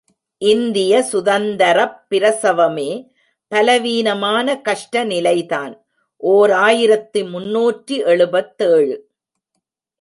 இந்திய 0.41 0.93
சுதந்தரப் 1.11 1.97
பிரசவமே 2.09 2.87
பலவீனமான 3.51 4.61
கஷ்ட 4.61 5.03
நிலைதான்! 5.03 5.75
ஓர் 6.23 6.51
ஆயிரத்து 6.61 7.21
முன்னூற்று 7.25 7.97
எழுபத்தேழு. 8.05 8.97